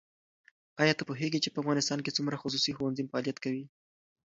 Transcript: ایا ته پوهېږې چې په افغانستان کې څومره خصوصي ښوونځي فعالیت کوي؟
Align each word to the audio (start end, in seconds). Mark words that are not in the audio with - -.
ایا 0.81 0.93
ته 0.99 1.03
پوهېږې 1.09 1.39
چې 1.43 1.49
په 1.51 1.59
افغانستان 1.61 1.99
کې 2.01 2.15
څومره 2.17 2.39
خصوصي 2.41 2.71
ښوونځي 2.77 3.03
فعالیت 3.11 3.37
کوي؟ 3.43 3.63